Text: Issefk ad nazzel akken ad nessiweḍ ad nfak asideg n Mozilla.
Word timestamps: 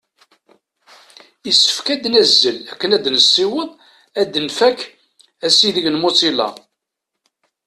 Issefk 1.49 1.87
ad 1.93 2.03
nazzel 2.13 2.57
akken 2.71 2.91
ad 2.95 3.05
nessiweḍ 3.15 3.69
ad 4.21 4.33
nfak 4.47 4.79
asideg 5.45 5.85
n 5.89 5.99
Mozilla. 6.01 6.49